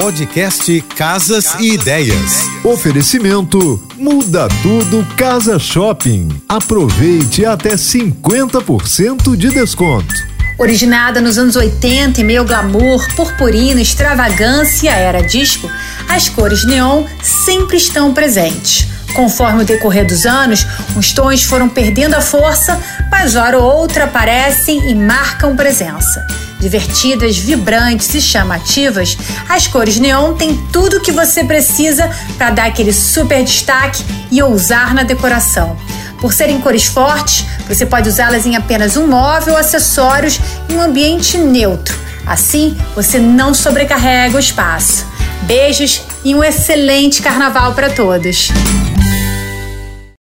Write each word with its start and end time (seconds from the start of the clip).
Podcast 0.00 0.80
Casas, 0.94 1.44
Casas 1.44 1.60
e, 1.60 1.72
ideias. 1.74 2.14
e 2.14 2.44
Ideias. 2.44 2.64
Oferecimento 2.64 3.82
Muda 3.96 4.46
Tudo 4.62 5.04
Casa 5.16 5.58
Shopping. 5.58 6.28
Aproveite 6.48 7.44
até 7.44 7.70
50% 7.70 9.34
de 9.34 9.50
desconto. 9.50 10.14
Originada 10.56 11.20
nos 11.20 11.36
anos 11.36 11.56
80 11.56 12.20
em 12.20 12.24
meio 12.24 12.44
glamour, 12.44 13.12
purpurina, 13.16 13.82
extravagância 13.82 14.92
era 14.92 15.20
disco, 15.20 15.68
as 16.08 16.28
cores 16.28 16.64
neon 16.64 17.04
sempre 17.20 17.76
estão 17.76 18.14
presentes. 18.14 18.86
Conforme 19.18 19.64
o 19.64 19.66
decorrer 19.66 20.06
dos 20.06 20.24
anos, 20.24 20.64
os 20.94 21.12
tons 21.12 21.42
foram 21.42 21.68
perdendo 21.68 22.14
a 22.14 22.20
força, 22.20 22.80
mas 23.10 23.34
hora 23.34 23.58
ou 23.58 23.64
outra 23.64 24.04
aparecem 24.04 24.92
e 24.92 24.94
marcam 24.94 25.56
presença. 25.56 26.24
Divertidas, 26.60 27.36
vibrantes 27.36 28.14
e 28.14 28.20
chamativas, 28.20 29.18
as 29.48 29.66
cores 29.66 29.98
neon 29.98 30.34
têm 30.34 30.56
tudo 30.72 30.98
o 30.98 31.00
que 31.00 31.10
você 31.10 31.42
precisa 31.42 32.08
para 32.36 32.50
dar 32.50 32.66
aquele 32.66 32.92
super 32.92 33.42
destaque 33.42 34.04
e 34.30 34.40
ousar 34.40 34.94
na 34.94 35.02
decoração. 35.02 35.76
Por 36.20 36.32
serem 36.32 36.60
cores 36.60 36.86
fortes, 36.86 37.44
você 37.66 37.84
pode 37.84 38.08
usá-las 38.08 38.46
em 38.46 38.54
apenas 38.54 38.96
um 38.96 39.08
móvel 39.08 39.56
acessórios 39.56 40.38
em 40.68 40.76
um 40.76 40.80
ambiente 40.80 41.36
neutro. 41.36 41.98
Assim, 42.24 42.78
você 42.94 43.18
não 43.18 43.52
sobrecarrega 43.52 44.36
o 44.36 44.40
espaço. 44.40 45.04
Beijos 45.42 46.02
e 46.24 46.36
um 46.36 46.44
excelente 46.44 47.20
carnaval 47.20 47.74
para 47.74 47.90
todos! 47.90 48.52